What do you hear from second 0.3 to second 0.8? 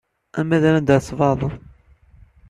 Arma d anda